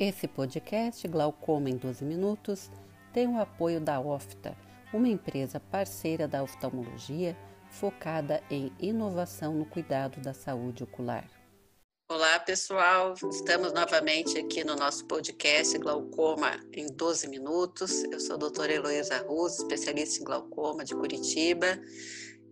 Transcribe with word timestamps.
Esse 0.00 0.26
podcast, 0.26 1.06
Glaucoma 1.06 1.68
em 1.68 1.76
12 1.76 2.06
Minutos, 2.06 2.70
tem 3.12 3.28
o 3.28 3.38
apoio 3.38 3.78
da 3.78 4.00
OFTA, 4.00 4.56
uma 4.94 5.06
empresa 5.06 5.60
parceira 5.60 6.26
da 6.26 6.42
oftalmologia 6.42 7.36
focada 7.68 8.42
em 8.50 8.72
inovação 8.80 9.52
no 9.52 9.66
cuidado 9.66 10.18
da 10.22 10.32
saúde 10.32 10.84
ocular. 10.84 11.28
Olá, 12.10 12.40
pessoal. 12.40 13.12
Estamos 13.30 13.74
novamente 13.74 14.38
aqui 14.38 14.64
no 14.64 14.74
nosso 14.74 15.04
podcast 15.04 15.76
Glaucoma 15.76 16.58
em 16.72 16.86
12 16.86 17.28
Minutos. 17.28 18.02
Eu 18.04 18.18
sou 18.20 18.36
a 18.36 18.38
doutora 18.38 18.72
Heloísa 18.72 19.18
Ruz, 19.18 19.58
especialista 19.58 20.22
em 20.22 20.24
glaucoma 20.24 20.82
de 20.82 20.94
Curitiba, 20.94 21.78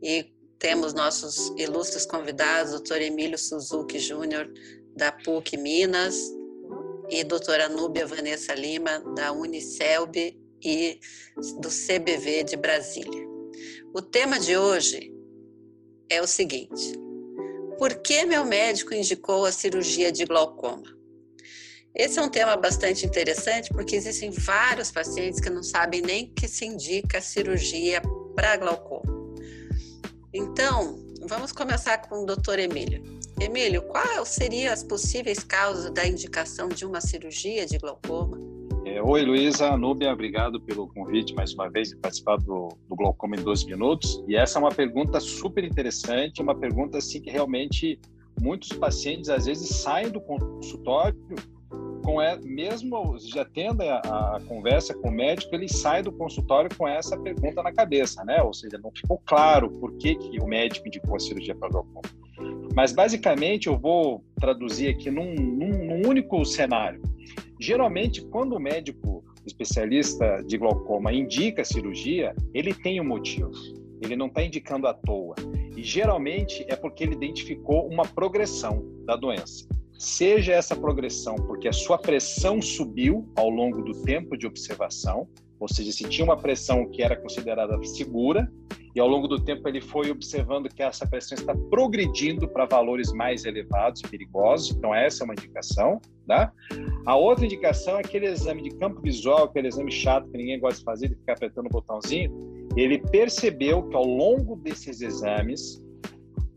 e 0.03 0.35
temos 0.59 0.93
nossos 0.93 1.49
ilustres 1.59 2.05
convidados, 2.05 2.73
doutor 2.73 3.01
Emílio 3.01 3.39
Suzuki 3.39 3.99
Júnior, 3.99 4.53
da 4.95 5.11
PUC 5.11 5.57
Minas, 5.57 6.37
e 7.11 7.25
doutora 7.25 7.68
Núbia 7.68 8.06
Vanessa 8.06 8.54
Lima, 8.54 9.00
da 9.14 9.32
Unicelb 9.32 10.16
e 10.62 11.00
do 11.61 11.68
CBV 11.68 12.44
de 12.44 12.57
Brasília. 12.57 13.26
O 13.94 14.03
tema 14.03 14.39
de 14.39 14.57
hoje 14.57 15.13
é 16.11 16.21
o 16.21 16.26
seguinte: 16.26 16.93
Por 17.79 17.94
que 17.96 18.25
meu 18.25 18.44
médico 18.44 18.94
indicou 18.94 19.44
a 19.44 19.52
cirurgia 19.52 20.13
de 20.13 20.25
glaucoma? 20.25 20.96
Esse 21.94 22.18
é 22.18 22.22
um 22.22 22.29
tema 22.29 22.57
bastante 22.57 23.07
interessante 23.07 23.71
porque 23.71 23.96
existem 23.96 24.30
vários 24.30 24.90
pacientes 24.90 25.40
que 25.40 25.50
não 25.50 25.63
sabem 25.63 26.02
nem 26.02 26.32
que 26.32 26.46
se 26.46 26.64
indica 26.64 27.18
a 27.18 27.22
cirurgia 27.22 28.02
para 28.35 28.57
glaucoma. 28.57 29.18
Então, 30.32 31.04
vamos 31.27 31.50
começar 31.50 31.99
com 32.08 32.22
o 32.22 32.27
doutor 32.27 32.58
Emílio. 32.58 33.17
Emílio, 33.41 33.83
quais 33.83 34.28
seriam 34.28 34.73
as 34.73 34.83
possíveis 34.83 35.45
causas 35.45 35.92
da 35.92 36.05
indicação 36.05 36.69
de 36.69 36.84
uma 36.84 37.01
cirurgia 37.01 37.64
de 37.64 37.78
glaucoma? 37.78 38.37
É, 38.84 39.01
oi, 39.01 39.23
Luísa, 39.23 39.77
Núbia, 39.77 40.12
obrigado 40.12 40.61
pelo 40.61 40.89
convite 40.89 41.34
mais 41.34 41.55
uma 41.55 41.69
vez 41.70 41.91
de 41.91 41.97
participar 41.97 42.36
do, 42.39 42.70
do 42.89 42.97
Glaucoma 42.97 43.36
em 43.36 43.42
12 43.42 43.67
minutos. 43.67 44.25
E 44.27 44.34
essa 44.34 44.58
é 44.58 44.61
uma 44.61 44.72
pergunta 44.72 45.20
super 45.20 45.62
interessante, 45.62 46.42
uma 46.42 46.55
pergunta 46.55 46.98
assim 46.98 47.20
que 47.20 47.30
realmente 47.30 48.00
muitos 48.41 48.70
pacientes 48.70 49.28
às 49.30 49.47
vezes 49.47 49.69
saem 49.69 50.11
do 50.11 50.20
consultório 50.20 51.17
com 52.02 52.20
é, 52.20 52.39
mesmo 52.39 53.19
já 53.20 53.45
tendo 53.45 53.83
a, 53.83 53.98
a, 53.98 54.41
conversa 54.48 54.95
com 54.95 55.11
o 55.11 55.12
médico, 55.12 55.55
ele 55.55 55.69
sai 55.69 56.02
do 56.02 56.11
consultório 56.11 56.70
com 56.77 56.89
essa 56.89 57.17
pergunta 57.19 57.62
na 57.62 57.73
cabeça, 57.73 58.25
né? 58.25 58.42
Ou 58.42 58.55
seja, 58.55 58.78
não 58.78 58.91
ficou 58.91 59.20
claro 59.27 59.70
por 59.73 59.92
que, 59.98 60.14
que 60.14 60.41
o 60.41 60.47
médico 60.47 60.89
indicou 60.89 61.17
a 61.17 61.20
cirurgia 61.20 61.55
para 61.55 61.69
glaucoma. 61.69 62.08
Mas 62.78 62.92
basicamente 62.92 63.66
eu 63.66 63.76
vou 63.76 64.24
traduzir 64.38 64.86
aqui 64.86 65.10
num, 65.10 65.34
num, 65.34 65.84
num 65.84 66.08
único 66.08 66.44
cenário. 66.44 67.02
Geralmente, 67.58 68.24
quando 68.26 68.54
o 68.54 68.60
médico 68.60 69.24
especialista 69.44 70.44
de 70.46 70.56
glaucoma 70.56 71.12
indica 71.12 71.62
a 71.62 71.64
cirurgia, 71.64 72.36
ele 72.54 72.72
tem 72.72 73.00
um 73.00 73.04
motivo. 73.04 73.50
Ele 74.00 74.14
não 74.14 74.28
está 74.28 74.44
indicando 74.44 74.86
à 74.86 74.94
toa. 74.94 75.34
E 75.76 75.82
geralmente 75.82 76.64
é 76.68 76.76
porque 76.76 77.02
ele 77.02 77.16
identificou 77.16 77.88
uma 77.88 78.04
progressão 78.04 78.84
da 79.04 79.16
doença. 79.16 79.66
Seja 79.98 80.52
essa 80.52 80.76
progressão 80.76 81.34
porque 81.34 81.66
a 81.66 81.72
sua 81.72 81.98
pressão 81.98 82.62
subiu 82.62 83.28
ao 83.34 83.50
longo 83.50 83.82
do 83.82 84.02
tempo 84.02 84.36
de 84.38 84.46
observação, 84.46 85.26
ou 85.61 85.69
seja, 85.69 85.91
se 85.92 86.05
tinha 86.05 86.25
uma 86.25 86.37
pressão 86.37 86.89
que 86.89 87.03
era 87.03 87.17
considerada 87.17 87.83
segura, 87.84 88.51
e 88.95 89.01
ao 89.01 89.06
longo 89.06 89.28
do 89.28 89.39
tempo 89.39 89.69
ele 89.69 89.81
foi 89.81 90.11
observando 90.11 90.69
que 90.69 90.83
essa 90.83 91.06
pressão 91.06 91.37
está 91.37 91.55
progredindo 91.70 92.48
para 92.48 92.64
valores 92.64 93.12
mais 93.12 93.45
elevados, 93.45 94.03
perigosos, 94.03 94.77
então 94.77 94.95
essa 94.95 95.23
é 95.23 95.25
uma 95.25 95.34
indicação. 95.34 96.01
Tá? 96.27 96.53
A 97.06 97.17
outra 97.17 97.45
indicação 97.45 97.97
é 97.97 98.01
aquele 98.01 98.27
exame 98.27 98.62
de 98.62 98.70
campo 98.70 99.01
visual, 99.01 99.45
aquele 99.45 99.69
exame 99.69 99.91
chato 99.91 100.29
que 100.31 100.36
ninguém 100.36 100.59
gosta 100.61 100.79
de 100.79 100.84
fazer, 100.84 101.09
de 101.09 101.14
ficar 101.14 101.34
apertando 101.34 101.67
o 101.67 101.70
botãozinho. 101.70 102.69
Ele 102.77 102.98
percebeu 102.98 103.83
que 103.89 103.97
ao 103.97 104.05
longo 104.05 104.57
desses 104.57 105.01
exames 105.01 105.83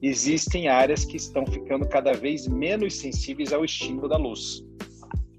existem 0.02 0.68
áreas 0.68 1.06
que 1.06 1.16
estão 1.16 1.46
ficando 1.46 1.88
cada 1.88 2.12
vez 2.14 2.48
menos 2.48 2.96
sensíveis 2.96 3.54
ao 3.54 3.64
estímulo 3.64 4.10
da 4.10 4.18
luz 4.18 4.64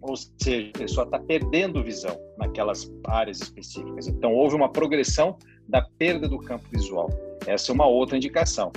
ou 0.02 0.16
seja, 0.16 0.70
a 0.74 0.78
pessoa 0.78 1.04
está 1.04 1.18
perdendo 1.18 1.82
visão 1.82 2.18
naquelas 2.36 2.92
áreas 3.06 3.40
específicas. 3.40 4.08
Então, 4.08 4.34
houve 4.34 4.56
uma 4.56 4.70
progressão 4.70 5.38
da 5.68 5.82
perda 5.96 6.28
do 6.28 6.38
campo 6.38 6.64
visual. 6.70 7.08
Essa 7.46 7.72
é 7.72 7.74
uma 7.74 7.86
outra 7.86 8.16
indicação. 8.16 8.70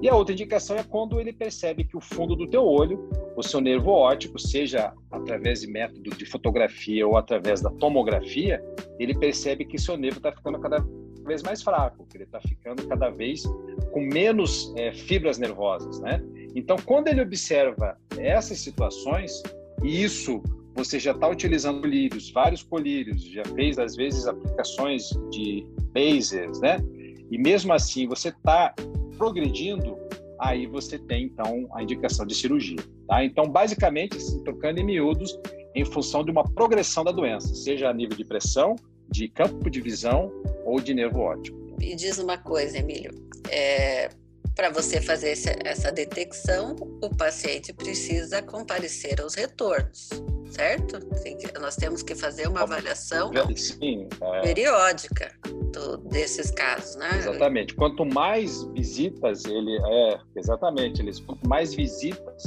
E 0.00 0.08
a 0.08 0.14
outra 0.14 0.32
indicação 0.32 0.76
é 0.76 0.82
quando 0.82 1.20
ele 1.20 1.32
percebe 1.32 1.84
que 1.84 1.96
o 1.96 2.00
fundo 2.00 2.34
do 2.34 2.46
teu 2.46 2.64
olho, 2.64 3.08
o 3.36 3.42
seu 3.42 3.60
nervo 3.60 3.90
óptico, 3.90 4.38
seja 4.38 4.92
através 5.10 5.60
de 5.60 5.66
método 5.66 6.10
de 6.10 6.26
fotografia 6.26 7.06
ou 7.06 7.16
através 7.16 7.60
da 7.60 7.70
tomografia, 7.70 8.62
ele 8.98 9.14
percebe 9.14 9.64
que 9.64 9.78
seu 9.78 9.96
nervo 9.96 10.18
está 10.18 10.32
ficando 10.32 10.58
cada 10.58 10.84
vez 11.24 11.42
mais 11.42 11.62
fraco, 11.62 12.06
que 12.06 12.16
ele 12.16 12.24
está 12.24 12.40
ficando 12.40 12.86
cada 12.86 13.08
vez 13.10 13.44
com 13.92 14.00
menos 14.00 14.72
é, 14.76 14.92
fibras 14.92 15.38
nervosas, 15.38 16.00
né? 16.00 16.22
Então, 16.54 16.76
quando 16.84 17.08
ele 17.08 17.22
observa 17.22 17.96
essas 18.18 18.58
situações, 18.58 19.42
e 19.82 20.02
isso 20.02 20.42
você 20.74 20.98
já 20.98 21.12
está 21.12 21.28
utilizando 21.28 21.80
colírios, 21.80 22.30
vários 22.30 22.62
colírios, 22.62 23.22
já 23.24 23.44
fez 23.54 23.78
às 23.78 23.94
vezes 23.94 24.26
aplicações 24.26 25.10
de 25.30 25.66
lasers, 25.94 26.60
né? 26.60 26.78
E 27.30 27.38
mesmo 27.38 27.72
assim 27.72 28.06
você 28.06 28.28
está 28.28 28.74
progredindo, 29.16 29.96
aí 30.38 30.66
você 30.66 30.98
tem 30.98 31.24
então 31.24 31.68
a 31.72 31.82
indicação 31.82 32.26
de 32.26 32.34
cirurgia, 32.34 32.78
tá? 33.06 33.24
Então, 33.24 33.46
basicamente, 33.46 34.16
assim, 34.16 34.42
trocando 34.42 34.80
em 34.80 34.84
miúdos, 34.84 35.38
em 35.74 35.84
função 35.84 36.24
de 36.24 36.30
uma 36.30 36.44
progressão 36.44 37.04
da 37.04 37.12
doença, 37.12 37.54
seja 37.54 37.88
a 37.88 37.94
nível 37.94 38.16
de 38.16 38.24
pressão, 38.24 38.76
de 39.10 39.28
campo 39.28 39.70
de 39.70 39.80
visão 39.80 40.32
ou 40.64 40.80
de 40.80 40.94
nervo 40.94 41.20
óptico. 41.20 41.58
Me 41.78 41.94
diz 41.94 42.18
uma 42.18 42.38
coisa, 42.38 42.78
Emílio, 42.78 43.12
é, 43.50 44.08
para 44.54 44.70
você 44.70 45.00
fazer 45.00 45.36
essa 45.64 45.90
detecção, 45.90 46.76
o 47.02 47.10
paciente 47.14 47.72
precisa 47.72 48.42
comparecer 48.42 49.20
aos 49.20 49.34
retornos 49.34 50.08
certo? 50.52 50.98
nós 51.60 51.76
temos 51.76 52.02
que 52.02 52.14
fazer 52.14 52.48
uma 52.48 52.62
avaliação 52.62 53.30
Sim, 53.56 54.08
é... 54.20 54.40
periódica 54.42 55.32
do, 55.72 55.96
desses 56.08 56.50
casos, 56.50 56.96
né? 56.96 57.10
Exatamente. 57.16 57.74
Quanto 57.74 58.04
mais 58.04 58.64
visitas 58.74 59.44
ele 59.44 59.78
é, 59.78 60.18
exatamente, 60.36 61.00
eles 61.00 61.20
quanto 61.20 61.48
mais 61.48 61.74
visitas 61.74 62.44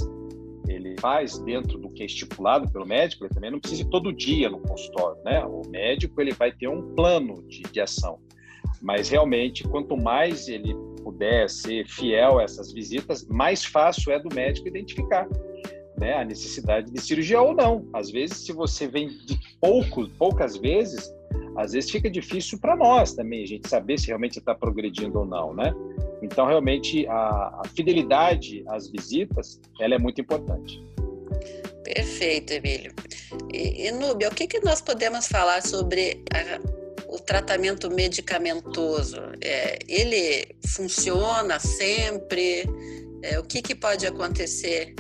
ele 0.68 0.96
faz 1.00 1.38
dentro 1.40 1.78
do 1.78 1.90
que 1.90 2.04
é 2.04 2.06
estipulado 2.06 2.72
pelo 2.72 2.86
médico, 2.86 3.24
ele 3.26 3.34
também 3.34 3.52
não 3.52 3.60
precisa 3.60 3.84
ir 3.84 3.90
todo 3.90 4.12
dia 4.12 4.50
no 4.50 4.60
consultório, 4.60 5.22
né? 5.24 5.44
O 5.46 5.62
médico 5.68 6.20
ele 6.22 6.32
vai 6.34 6.52
ter 6.52 6.68
um 6.68 6.94
plano 6.96 7.44
de, 7.48 7.62
de 7.64 7.82
ação, 7.82 8.20
mas 8.82 9.10
realmente 9.10 9.64
quanto 9.64 9.96
mais 9.96 10.48
ele 10.48 10.76
puder 11.04 11.50
ser 11.50 11.88
fiel 11.88 12.40
a 12.40 12.44
essas 12.44 12.74
visitas, 12.74 13.26
mais 13.28 13.64
fácil 13.64 14.12
é 14.12 14.20
do 14.20 14.34
médico 14.34 14.68
identificar 14.68 15.28
né, 15.98 16.14
a 16.14 16.26
necessidade 16.26 16.92
de 16.92 17.02
cirurgia 17.02 17.42
ou 17.42 17.54
não. 17.54 17.88
Às 17.94 18.12
vezes, 18.12 18.38
se 18.46 18.52
você 18.52 18.88
vem 18.88 19.10
de 19.10 19.40
pouco, 19.60 20.10
poucas 20.18 20.58
vezes, 20.58 21.14
às 21.56 21.72
vezes 21.72 21.90
fica 21.90 22.10
difícil 22.10 22.60
para 22.60 22.76
nós 22.76 23.14
também 23.14 23.44
a 23.44 23.48
gente 23.48 23.68
saber 23.68 23.98
se 23.98 24.08
realmente 24.08 24.40
está 24.40 24.54
progredindo 24.54 25.20
ou 25.20 25.26
não, 25.26 25.54
né? 25.54 25.74
Então, 26.22 26.48
realmente, 26.48 27.08
a, 27.08 27.14
a, 27.14 27.62
fidelidade 27.76 28.64
às 28.68 28.90
visitas, 28.90 29.60
ela 29.80 29.96
é 29.96 30.00
muito 30.00 30.20
importante. 30.20 30.84
Perfeito, 31.84 32.54
Emílio. 32.54 32.94
E, 33.54 33.88
e 33.88 33.92
Núbia, 33.92 34.30
o 34.30 34.34
que, 34.34 34.48
que 34.48 34.60
nós 34.62 34.82
podemos 34.82 35.28
falar 35.28 35.62
sobre 35.62 36.24
a, 36.34 37.14
o 37.14 37.20
tratamento 37.20 37.90
medicamentoso? 37.92 39.18
É, 39.42 39.78
ele 39.88 40.56
funciona 40.68 41.60
sempre? 41.60 42.64
É, 43.22 43.40
o 43.40 43.44
que, 43.44 43.62
que 43.62 43.76
pode 43.76 44.06
acontecer 44.06 44.96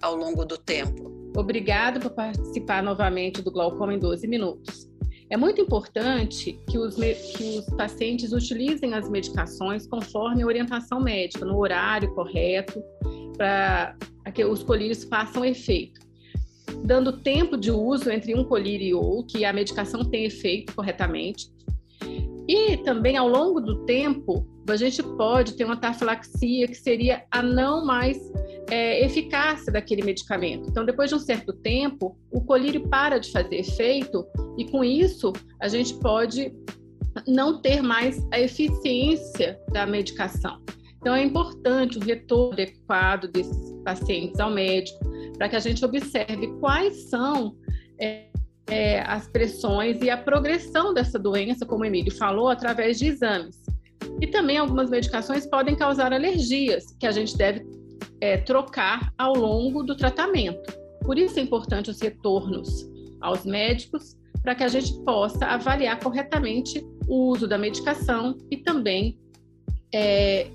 ao 0.00 0.16
longo 0.16 0.44
do 0.44 0.56
tempo. 0.58 1.10
Obrigado 1.36 2.00
por 2.00 2.10
participar 2.10 2.82
novamente 2.82 3.40
do 3.42 3.50
Glaucoma 3.50 3.94
em 3.94 3.98
12 3.98 4.26
minutos. 4.26 4.90
É 5.30 5.36
muito 5.36 5.62
importante 5.62 6.60
que 6.68 6.76
os, 6.76 6.94
que 6.94 7.58
os 7.58 7.64
pacientes 7.74 8.32
utilizem 8.32 8.92
as 8.92 9.08
medicações 9.08 9.86
conforme 9.86 10.42
a 10.42 10.46
orientação 10.46 11.00
médica, 11.00 11.44
no 11.44 11.58
horário 11.58 12.14
correto, 12.14 12.82
para 13.36 13.96
que 14.34 14.44
os 14.44 14.62
colírios 14.62 15.04
façam 15.04 15.42
efeito. 15.42 16.00
Dando 16.84 17.20
tempo 17.20 17.56
de 17.56 17.70
uso 17.70 18.10
entre 18.10 18.34
um 18.34 18.44
colírio 18.44 18.86
e 18.86 18.94
outro, 18.94 19.38
que 19.38 19.44
a 19.44 19.52
medicação 19.52 20.04
tenha 20.04 20.26
efeito 20.26 20.74
corretamente. 20.74 21.50
E 22.46 22.76
também, 22.78 23.16
ao 23.16 23.28
longo 23.28 23.60
do 23.60 23.86
tempo, 23.86 24.46
a 24.68 24.76
gente 24.76 25.02
pode 25.02 25.56
ter 25.56 25.64
uma 25.64 25.76
tafilaxia, 25.76 26.68
que 26.68 26.74
seria 26.74 27.24
a 27.30 27.42
não 27.42 27.84
mais 27.84 28.31
é, 28.72 29.04
eficácia 29.04 29.70
daquele 29.70 30.02
medicamento. 30.02 30.66
Então, 30.70 30.82
depois 30.82 31.10
de 31.10 31.14
um 31.14 31.18
certo 31.18 31.52
tempo, 31.52 32.16
o 32.30 32.40
colírio 32.40 32.88
para 32.88 33.18
de 33.18 33.30
fazer 33.30 33.56
efeito 33.56 34.26
e, 34.56 34.64
com 34.64 34.82
isso, 34.82 35.30
a 35.60 35.68
gente 35.68 35.92
pode 36.00 36.50
não 37.28 37.60
ter 37.60 37.82
mais 37.82 38.26
a 38.32 38.40
eficiência 38.40 39.60
da 39.72 39.84
medicação. 39.84 40.58
Então, 40.96 41.14
é 41.14 41.22
importante 41.22 41.98
o 41.98 42.00
retorno 42.00 42.54
adequado 42.54 43.30
desses 43.30 43.74
pacientes 43.84 44.40
ao 44.40 44.50
médico 44.50 44.98
para 45.36 45.50
que 45.50 45.56
a 45.56 45.60
gente 45.60 45.84
observe 45.84 46.46
quais 46.58 47.10
são 47.10 47.54
é, 48.00 48.28
é, 48.70 49.00
as 49.00 49.28
pressões 49.28 50.00
e 50.00 50.08
a 50.08 50.16
progressão 50.16 50.94
dessa 50.94 51.18
doença, 51.18 51.66
como 51.66 51.82
o 51.82 51.86
Emílio 51.86 52.14
falou, 52.14 52.48
através 52.48 52.98
de 52.98 53.08
exames. 53.08 53.60
E 54.18 54.26
também 54.26 54.56
algumas 54.56 54.88
medicações 54.88 55.46
podem 55.46 55.76
causar 55.76 56.10
alergias, 56.10 56.86
que 56.98 57.06
a 57.06 57.10
gente 57.10 57.36
deve 57.36 57.66
é, 58.20 58.36
trocar 58.38 59.12
ao 59.18 59.34
longo 59.34 59.82
do 59.82 59.96
tratamento. 59.96 60.72
Por 61.04 61.18
isso 61.18 61.38
é 61.38 61.42
importante 61.42 61.90
os 61.90 62.00
retornos 62.00 62.88
aos 63.20 63.44
médicos 63.44 64.16
para 64.42 64.54
que 64.54 64.64
a 64.64 64.68
gente 64.68 64.92
possa 65.04 65.46
avaliar 65.46 66.00
corretamente 66.00 66.84
o 67.06 67.28
uso 67.28 67.46
da 67.46 67.56
medicação 67.56 68.36
e 68.50 68.56
também 68.56 69.18
é, 69.94 70.48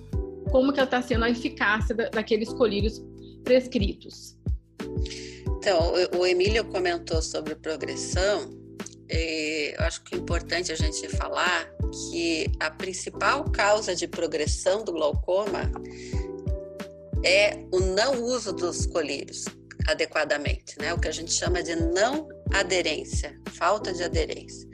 como 0.52 0.74
que 0.74 0.82
está 0.82 1.02
sendo 1.02 1.26
a 1.26 1.30
eficácia 1.30 1.96
da, 1.96 2.10
daqueles 2.10 2.52
colírios 2.54 3.02
prescritos. 3.44 4.38
Então, 5.58 5.94
o 6.18 6.26
Emílio 6.26 6.64
comentou 6.66 7.22
sobre 7.22 7.56
progressão. 7.56 8.50
eu 9.10 9.84
acho 9.86 10.04
que 10.04 10.16
é 10.16 10.18
importante 10.18 10.72
a 10.72 10.76
gente 10.76 11.08
falar 11.10 11.70
que 12.10 12.48
a 12.60 12.70
principal 12.72 13.46
causa 13.46 13.96
de 13.96 14.08
progressão 14.08 14.84
do 14.84 14.92
glaucoma 14.92 15.72
é 17.24 17.66
o 17.72 17.80
não 17.80 18.24
uso 18.24 18.54
dos 18.54 18.86
colírios 18.86 19.46
adequadamente, 19.88 20.78
né? 20.80 20.94
O 20.94 21.00
que 21.00 21.08
a 21.08 21.12
gente 21.12 21.32
chama 21.32 21.64
de 21.64 21.76
não 21.76 22.28
aderência, 22.52 23.40
falta 23.54 23.94
de 23.94 24.04
aderência. 24.04 24.68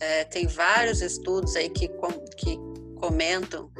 É, 0.00 0.24
tem 0.24 0.46
vários 0.46 1.02
estudos 1.02 1.54
aí 1.56 1.68
que, 1.68 1.88
que 2.36 2.58
comentam 2.96 3.70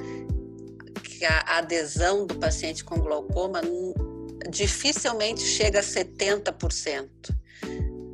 que 1.02 1.24
a 1.24 1.58
adesão 1.58 2.26
do 2.26 2.36
paciente 2.36 2.84
com 2.84 3.00
glaucoma 3.00 3.60
dificilmente 4.48 5.42
chega 5.42 5.80
a 5.80 5.82
70%. 5.82 7.08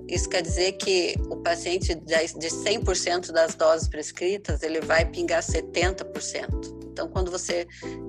Isso 0.09 0.29
quer 0.29 0.43
dizer 0.43 0.73
que 0.73 1.17
o 1.31 1.37
paciente 1.37 1.95
de 1.95 2.49
100% 2.49 3.33
das 3.33 3.55
doses 3.57 3.89
prescritas, 3.89 4.63
ele 4.63 4.81
vai 4.81 5.05
pingar 5.05 5.43
70%. 5.43 6.87
Então, 6.93 7.09
quando 7.09 7.31
você. 7.31 7.67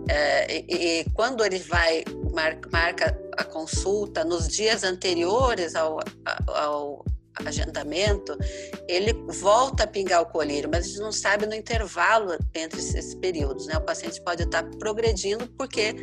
É, 0.10 0.58
e, 0.58 0.66
e, 1.02 1.04
quando 1.14 1.44
ele 1.44 1.60
vai, 1.60 2.04
marca, 2.34 2.70
marca, 2.72 3.22
a 3.38 3.44
consulta, 3.44 4.24
nos 4.24 4.48
dias 4.48 4.84
anteriores 4.84 5.76
ao, 5.76 6.00
ao 6.48 7.06
agendamento, 7.46 8.38
ele 8.88 9.14
volta 9.42 9.84
a 9.84 9.88
pingar 9.88 10.22
o 10.22 10.26
colírio, 10.26 10.70
mas 10.72 10.86
a 10.86 10.88
gente 10.88 11.00
não 11.00 11.12
sabe 11.12 11.46
no 11.46 11.54
intervalo 11.54 12.38
entre 12.56 12.80
esses 12.80 13.14
períodos, 13.16 13.68
né? 13.68 13.78
O 13.78 13.82
paciente 13.82 14.22
pode 14.22 14.44
estar 14.44 14.64
progredindo 14.80 15.48
porque 15.58 15.94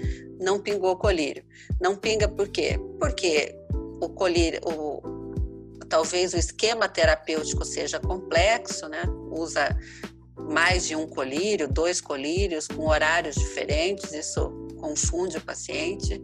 não 0.40 0.60
pingou 0.60 0.92
o 0.92 0.96
colírio. 0.96 1.44
Não 1.80 1.96
pinga 1.96 2.28
por 2.28 2.48
quê? 2.48 2.78
Porque 3.00 3.56
o 4.00 4.08
colírio, 4.10 4.60
o, 4.64 5.02
talvez 5.88 6.34
o 6.34 6.36
esquema 6.36 6.88
terapêutico 6.88 7.64
seja 7.64 7.98
complexo, 7.98 8.88
né? 8.88 9.02
Usa 9.30 9.76
mais 10.36 10.86
de 10.86 10.96
um 10.96 11.06
colírio, 11.06 11.69
dois 11.69 12.00
colírios, 12.00 12.66
com 12.66 12.88
horários 12.88 13.36
diferentes, 13.36 14.12
isso 14.12 14.50
confunde 14.78 15.38
o 15.38 15.40
paciente. 15.40 16.22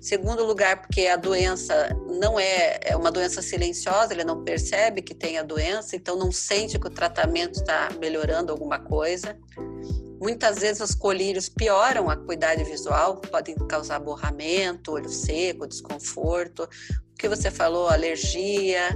Segundo 0.00 0.44
lugar, 0.44 0.82
porque 0.82 1.06
a 1.06 1.16
doença 1.16 1.88
não 2.20 2.38
é, 2.38 2.78
é 2.82 2.96
uma 2.96 3.10
doença 3.10 3.40
silenciosa, 3.40 4.12
ele 4.12 4.24
não 4.24 4.44
percebe 4.44 5.00
que 5.00 5.14
tem 5.14 5.38
a 5.38 5.42
doença, 5.42 5.96
então 5.96 6.16
não 6.16 6.30
sente 6.30 6.78
que 6.78 6.86
o 6.86 6.90
tratamento 6.90 7.60
está 7.60 7.88
melhorando 7.98 8.52
alguma 8.52 8.78
coisa. 8.78 9.38
Muitas 10.20 10.58
vezes 10.58 10.82
os 10.82 10.94
colírios 10.94 11.48
pioram 11.48 12.10
a 12.10 12.14
acuidade 12.14 12.64
visual, 12.64 13.16
podem 13.16 13.54
causar 13.66 13.98
borramento, 13.98 14.92
olho 14.92 15.08
seco, 15.08 15.66
desconforto. 15.66 16.68
O 17.12 17.14
que 17.18 17.28
você 17.28 17.50
falou, 17.50 17.88
alergia, 17.88 18.88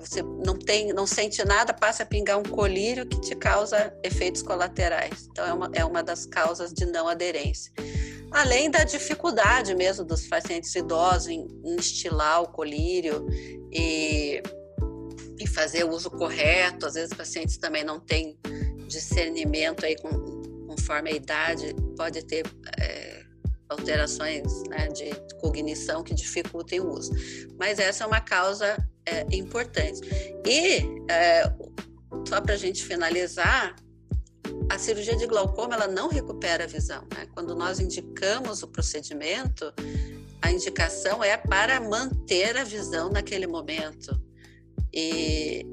você 0.00 0.22
não 0.22 0.56
tem, 0.56 0.92
não 0.92 1.06
sente 1.06 1.44
nada, 1.44 1.72
passa 1.72 2.02
a 2.02 2.06
pingar 2.06 2.38
um 2.38 2.42
colírio 2.42 3.06
que 3.06 3.20
te 3.20 3.34
causa 3.34 3.92
efeitos 4.02 4.42
colaterais. 4.42 5.28
Então 5.30 5.46
é 5.46 5.52
uma, 5.52 5.70
é 5.74 5.84
uma 5.84 6.02
das 6.02 6.26
causas 6.26 6.72
de 6.72 6.86
não 6.86 7.08
aderência. 7.08 7.72
Além 8.30 8.70
da 8.70 8.84
dificuldade 8.84 9.74
mesmo 9.74 10.04
dos 10.04 10.26
pacientes 10.26 10.74
idosos 10.74 11.28
em, 11.28 11.46
em 11.64 11.76
estilar 11.76 12.42
o 12.42 12.48
colírio 12.48 13.26
e, 13.70 14.42
e 15.38 15.46
fazer 15.46 15.84
o 15.84 15.90
uso 15.90 16.10
correto. 16.10 16.86
Às 16.86 16.94
vezes 16.94 17.10
os 17.10 17.16
pacientes 17.16 17.58
também 17.58 17.84
não 17.84 18.00
têm 18.00 18.38
discernimento 18.86 19.84
aí 19.84 19.96
com, 19.96 20.10
conforme 20.66 21.10
a 21.10 21.14
idade, 21.14 21.74
pode 21.96 22.24
ter 22.24 22.44
é, 22.78 23.22
alterações 23.68 24.62
né, 24.68 24.88
de 24.88 25.10
cognição 25.40 26.02
que 26.02 26.14
dificultem 26.14 26.80
o 26.80 26.90
uso. 26.90 27.12
Mas 27.58 27.78
essa 27.78 28.04
é 28.04 28.06
uma 28.06 28.20
causa 28.20 28.76
é, 29.06 29.26
importante. 29.34 30.00
E, 30.46 30.82
é, 31.10 31.42
só 32.28 32.40
para 32.40 32.54
a 32.54 32.58
gente 32.58 32.84
finalizar, 32.84 33.74
a 34.70 34.78
cirurgia 34.78 35.16
de 35.16 35.26
glaucoma 35.26 35.74
ela 35.74 35.86
não 35.86 36.08
recupera 36.08 36.64
a 36.64 36.66
visão. 36.66 37.02
Né? 37.14 37.26
Quando 37.34 37.54
nós 37.54 37.80
indicamos 37.80 38.62
o 38.62 38.68
procedimento, 38.68 39.72
a 40.40 40.50
indicação 40.50 41.22
é 41.22 41.36
para 41.36 41.80
manter 41.80 42.56
a 42.56 42.64
visão 42.64 43.10
naquele 43.10 43.46
momento. 43.46 44.20
E, 44.92 45.64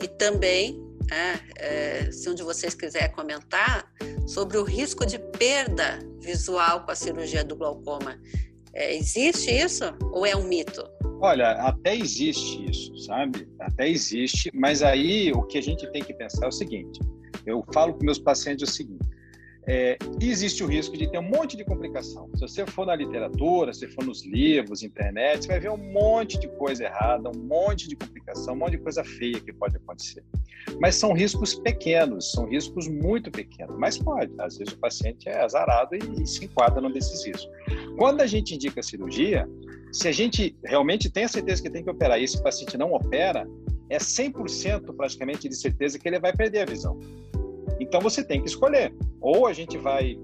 e 0.00 0.08
também, 0.08 0.80
né, 1.08 1.40
é, 1.56 2.10
se 2.10 2.28
um 2.28 2.34
de 2.34 2.42
vocês 2.42 2.74
quiser 2.74 3.08
comentar, 3.12 3.90
sobre 4.26 4.58
o 4.58 4.62
risco 4.62 5.06
de 5.06 5.18
perda 5.18 5.98
visual 6.20 6.84
com 6.84 6.90
a 6.90 6.94
cirurgia 6.94 7.42
do 7.42 7.56
glaucoma. 7.56 8.20
É, 8.74 8.94
existe 8.94 9.50
isso 9.50 9.84
ou 10.12 10.26
é 10.26 10.36
um 10.36 10.44
mito? 10.44 10.86
Olha, 11.20 11.50
até 11.52 11.96
existe 11.96 12.64
isso, 12.70 12.96
sabe? 12.98 13.48
Até 13.58 13.88
existe, 13.88 14.50
mas 14.54 14.82
aí 14.82 15.32
o 15.32 15.42
que 15.42 15.58
a 15.58 15.62
gente 15.62 15.90
tem 15.90 16.02
que 16.02 16.14
pensar 16.14 16.46
é 16.46 16.48
o 16.48 16.52
seguinte: 16.52 17.00
eu 17.44 17.64
falo 17.72 17.94
para 17.94 18.04
meus 18.04 18.18
pacientes 18.20 18.68
o 18.68 18.72
seguinte: 18.72 19.08
é, 19.70 19.98
existe 20.18 20.64
o 20.64 20.66
risco 20.66 20.96
de 20.96 21.10
ter 21.10 21.18
um 21.18 21.28
monte 21.28 21.54
de 21.54 21.62
complicação. 21.62 22.30
Se 22.34 22.40
você 22.40 22.64
for 22.64 22.86
na 22.86 22.94
literatura, 22.94 23.74
se 23.74 23.86
for 23.88 24.02
nos 24.02 24.24
livros, 24.24 24.82
internet, 24.82 25.42
você 25.42 25.48
vai 25.48 25.60
ver 25.60 25.70
um 25.70 25.92
monte 25.92 26.38
de 26.38 26.48
coisa 26.56 26.84
errada, 26.84 27.28
um 27.28 27.38
monte 27.38 27.86
de 27.86 27.94
complicação, 27.94 28.54
um 28.54 28.56
monte 28.56 28.72
de 28.72 28.78
coisa 28.78 29.04
feia 29.04 29.38
que 29.38 29.52
pode 29.52 29.76
acontecer. 29.76 30.24
Mas 30.80 30.94
são 30.94 31.12
riscos 31.12 31.54
pequenos, 31.54 32.32
são 32.32 32.46
riscos 32.46 32.88
muito 32.88 33.30
pequenos. 33.30 33.76
Mas 33.76 33.98
pode, 33.98 34.32
às 34.38 34.56
vezes 34.56 34.72
o 34.72 34.78
paciente 34.78 35.28
é 35.28 35.42
azarado 35.42 35.96
e, 35.96 36.22
e 36.22 36.26
se 36.26 36.46
enquadra 36.46 36.80
num 36.80 36.90
desses 36.90 37.26
riscos. 37.26 37.50
Quando 37.98 38.22
a 38.22 38.26
gente 38.26 38.54
indica 38.54 38.82
cirurgia, 38.82 39.46
se 39.92 40.08
a 40.08 40.12
gente 40.12 40.56
realmente 40.64 41.10
tem 41.10 41.24
a 41.24 41.28
certeza 41.28 41.62
que 41.62 41.70
tem 41.70 41.82
que 41.82 41.90
operar 41.90 42.20
e 42.20 42.24
esse 42.24 42.42
paciente 42.42 42.76
não 42.76 42.92
opera, 42.92 43.48
é 43.88 43.98
100% 43.98 44.94
praticamente 44.94 45.48
de 45.48 45.56
certeza 45.56 45.98
que 45.98 46.08
ele 46.08 46.20
vai 46.20 46.32
perder 46.32 46.60
a 46.60 46.66
visão. 46.66 46.98
Então 47.80 48.00
você 48.00 48.22
tem 48.22 48.40
que 48.40 48.48
escolher. 48.48 48.92
Ou 49.20 49.46
a 49.46 49.52
gente 49.52 49.78
vai 49.78 50.18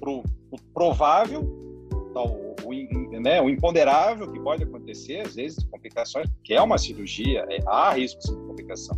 para 0.00 0.10
o 0.10 0.22
provável, 0.72 1.42
o, 2.14 2.68
o, 2.68 3.20
né, 3.20 3.40
o 3.40 3.48
imponderável 3.48 4.30
que 4.30 4.40
pode 4.40 4.64
acontecer, 4.64 5.20
às 5.20 5.34
vezes, 5.34 5.62
complicações, 5.64 6.28
que 6.42 6.54
é 6.54 6.60
uma 6.60 6.78
cirurgia, 6.78 7.46
é, 7.50 7.58
há 7.66 7.92
risco 7.92 8.20
de 8.20 8.32
complicação. 8.46 8.96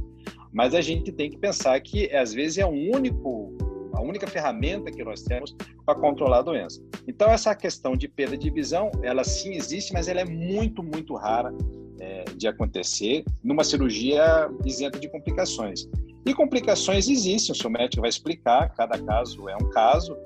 Mas 0.52 0.74
a 0.74 0.80
gente 0.80 1.10
tem 1.10 1.30
que 1.30 1.36
pensar 1.36 1.80
que, 1.80 2.14
às 2.14 2.32
vezes, 2.32 2.58
é 2.58 2.66
um 2.66 2.94
único, 2.94 3.33
a 3.94 4.00
única 4.00 4.26
ferramenta 4.26 4.90
que 4.90 5.02
nós 5.04 5.22
temos 5.22 5.54
para 5.84 5.98
controlar 5.98 6.38
a 6.38 6.42
doença. 6.42 6.82
Então, 7.06 7.30
essa 7.30 7.54
questão 7.54 7.96
de 7.96 8.08
perda 8.08 8.36
de 8.36 8.50
visão, 8.50 8.90
ela 9.02 9.24
sim 9.24 9.54
existe, 9.54 9.92
mas 9.92 10.08
ela 10.08 10.20
é 10.20 10.24
muito, 10.24 10.82
muito 10.82 11.14
rara 11.14 11.52
é, 12.00 12.24
de 12.36 12.46
acontecer 12.46 13.24
numa 13.42 13.64
cirurgia 13.64 14.50
isenta 14.64 14.98
de 14.98 15.08
complicações. 15.08 15.88
E 16.26 16.34
complicações 16.34 17.08
existem, 17.08 17.52
o 17.52 17.56
seu 17.56 17.70
médico 17.70 18.00
vai 18.00 18.10
explicar, 18.10 18.70
cada 18.74 18.98
caso 18.98 19.48
é 19.48 19.56
um 19.56 19.70
caso, 19.70 20.16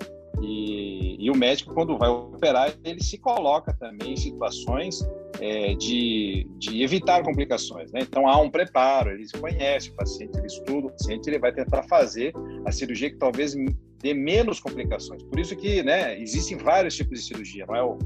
e, 0.41 1.17
e 1.19 1.31
o 1.31 1.37
médico, 1.37 1.75
quando 1.75 1.99
vai 1.99 2.09
operar, 2.09 2.73
ele 2.85 3.03
se 3.03 3.19
coloca 3.19 3.73
também 3.73 4.13
em 4.13 4.17
situações 4.17 5.01
é, 5.41 5.75
de, 5.75 6.47
de 6.59 6.83
evitar 6.83 7.23
complicações. 7.23 7.93
Né? 7.93 8.01
Então, 8.03 8.27
há 8.29 8.41
um 8.41 8.51
preparo, 8.51 9.11
ele 9.11 9.25
conhece 9.41 9.91
o 9.91 9.95
paciente, 9.95 10.37
ele 10.37 10.47
estuda 10.47 10.89
o 10.89 10.91
paciente, 10.91 11.29
ele 11.29 11.39
vai 11.39 11.53
tentar 11.53 11.83
fazer 11.85 12.33
a 12.65 12.73
cirurgia 12.73 13.11
que 13.11 13.17
talvez 13.17 13.55
dê 14.01 14.15
menos 14.15 14.61
complicações. 14.61 15.23
Por 15.23 15.39
isso 15.39 15.57
que 15.57 15.83
né, 15.83 16.21
existem 16.21 16.57
vários 16.57 16.97
tipos 16.97 17.21
de 17.21 17.27
cirurgia, 17.27 17.67
não 17.67 17.77
é 17.77 17.83
o, 17.83 17.99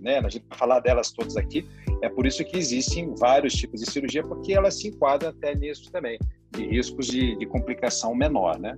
né, 0.00 0.18
a 0.18 0.28
gente 0.28 0.44
vai 0.48 0.58
falar 0.58 0.80
delas 0.80 1.10
todas 1.10 1.36
aqui, 1.36 1.66
é 2.02 2.08
por 2.08 2.26
isso 2.26 2.44
que 2.44 2.56
existem 2.56 3.14
vários 3.16 3.54
tipos 3.54 3.80
de 3.80 3.90
cirurgia, 3.90 4.22
porque 4.22 4.52
elas 4.52 4.78
se 4.78 4.88
enquadram 4.88 5.30
até 5.30 5.54
nisso 5.54 5.90
também 5.90 6.18
de 6.52 6.66
riscos 6.66 7.06
de, 7.06 7.36
de 7.36 7.46
complicação 7.46 8.14
menor, 8.14 8.58
né? 8.58 8.76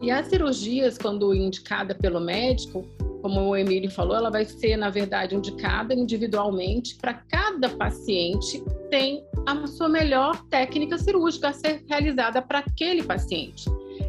E 0.00 0.10
as 0.10 0.26
cirurgias, 0.26 0.98
quando 0.98 1.34
indicada 1.34 1.94
pelo 1.94 2.20
médico, 2.20 2.84
como 3.24 3.40
o 3.40 3.56
Emílio 3.56 3.90
falou, 3.90 4.14
ela 4.14 4.30
vai 4.30 4.44
ser, 4.44 4.76
na 4.76 4.90
verdade, 4.90 5.34
indicada 5.34 5.94
individualmente 5.94 6.94
para 6.96 7.14
cada 7.14 7.70
paciente 7.70 8.62
tem 8.90 9.24
a 9.46 9.66
sua 9.66 9.88
melhor 9.88 10.44
técnica 10.50 10.98
cirúrgica 10.98 11.48
a 11.48 11.52
ser 11.54 11.82
realizada 11.88 12.42
para 12.42 12.58
aquele 12.58 13.02
paciente. 13.02 13.64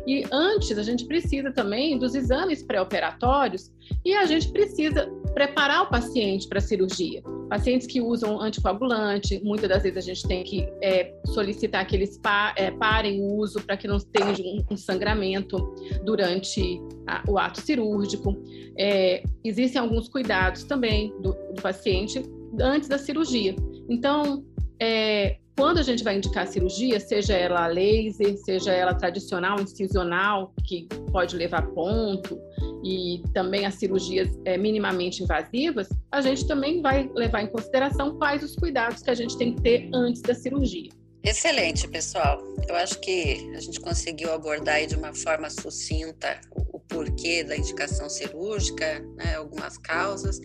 E 0.08 0.24
antes, 0.32 0.78
a 0.78 0.84
gente 0.84 1.06
precisa 1.06 1.52
também 1.52 1.98
dos 1.98 2.14
exames 2.14 2.64
pré-operatórios 2.64 3.72
e 4.04 4.14
a 4.14 4.26
gente 4.26 4.52
precisa 4.52 5.08
preparar 5.34 5.84
o 5.84 5.90
paciente 5.90 6.48
para 6.48 6.60
a 6.60 6.62
cirurgia. 6.62 7.22
Pacientes 7.50 7.86
que 7.86 8.02
usam 8.02 8.40
anticoagulante, 8.40 9.40
muitas 9.44 9.70
das 9.70 9.84
vezes 9.84 9.98
a 9.98 10.02
gente 10.02 10.28
tem 10.28 10.44
que 10.44 10.68
é, 10.82 11.14
solicitar 11.28 11.86
que 11.86 11.96
eles 11.96 12.18
pa, 12.18 12.54
é, 12.58 12.72
parem 12.72 13.22
o 13.22 13.36
uso 13.36 13.62
para 13.62 13.78
que 13.78 13.88
não 13.88 14.00
tenha 14.00 14.34
um, 14.70 14.78
sangramento 14.78 15.58
durante 16.04 16.82
a, 17.08 17.24
o 17.28 17.38
ato 17.38 17.62
cirúrgico. 17.62 18.42
É, 18.78 19.24
existem 19.44 19.80
alguns 19.82 20.08
cuidados 20.08 20.64
também 20.64 21.14
do, 21.22 21.34
do, 21.54 21.62
paciente 21.62 22.24
antes 22.60 22.88
da 22.88 22.98
cirurgia. 22.98 23.56
Então, 23.90 24.44
é, 24.80 25.38
quando 25.58 25.78
a 25.78 25.84
gente 25.84 26.04
vai 26.04 26.18
indicar 26.18 26.46
cirurgia, 26.48 27.00
seja 27.00 27.34
ela 27.34 27.66
laser, 27.68 28.38
seja 28.38 28.74
ela 28.74 28.94
tradicional, 28.94 29.60
incisional, 29.62 30.54
que 30.66 30.88
pode 31.12 31.36
levar 31.36 31.66
ponto, 31.68 32.38
e 32.84 33.24
também 33.34 33.66
as 33.66 33.76
cirurgias 33.76 34.30
é, 34.44 34.58
minimamente 34.58 35.24
invasivas, 35.24 35.88
a 36.12 36.22
gente 36.22 36.46
também 36.46 36.82
vai 36.82 37.10
levar 37.16 37.42
em 37.42 37.48
consideração 37.48 38.18
quais 38.18 38.44
os 38.44 38.56
cuidados 38.56 39.02
que 39.02 39.10
a 39.10 39.16
gente 39.16 39.38
tem 39.38 39.56
que 39.56 39.62
ter 39.62 39.90
antes 39.94 40.22
da 40.22 40.36
cirurgia. 40.36 40.90
Excelente, 41.24 41.88
pessoal. 41.88 42.40
Eu 42.68 42.76
acho 42.76 43.00
que 43.00 43.52
a 43.56 43.60
gente 43.60 43.80
conseguiu 43.80 44.32
abordar 44.32 44.86
de 44.86 44.96
uma 44.96 45.14
forma 45.14 45.50
sucinta 45.50 46.40
o 46.56 46.80
porquê 46.80 47.44
da 47.44 47.58
indicação 47.58 48.08
cirúrgica, 48.10 49.00
né, 49.16 49.36
algumas 49.36 49.78
causas. 49.78 50.40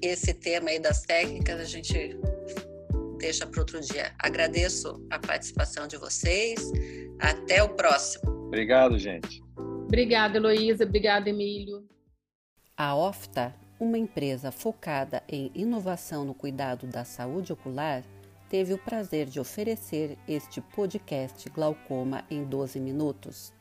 Esse 0.00 0.32
tema 0.32 0.70
aí 0.70 0.78
das 0.78 1.02
técnicas 1.02 1.60
a 1.60 1.64
gente 1.64 2.16
deixa 3.24 3.46
para 3.46 3.60
outro 3.60 3.80
dia. 3.80 4.12
Agradeço 4.18 5.02
a 5.10 5.18
participação 5.18 5.88
de 5.88 5.96
vocês. 5.96 6.60
Até 7.18 7.62
o 7.62 7.70
próximo. 7.70 8.30
Obrigado, 8.48 8.98
gente. 8.98 9.42
Obrigada, 9.56 10.36
Heloísa. 10.36 10.84
Obrigada, 10.84 11.30
Emílio. 11.30 11.88
A 12.76 12.94
OFTA, 12.94 13.54
uma 13.80 13.96
empresa 13.96 14.52
focada 14.52 15.22
em 15.26 15.50
inovação 15.54 16.22
no 16.24 16.34
cuidado 16.34 16.86
da 16.86 17.02
saúde 17.02 17.50
ocular, 17.50 18.02
teve 18.50 18.74
o 18.74 18.78
prazer 18.78 19.26
de 19.26 19.40
oferecer 19.40 20.18
este 20.28 20.60
podcast 20.60 21.48
Glaucoma 21.48 22.24
em 22.30 22.44
12 22.44 22.78
minutos. 22.78 23.54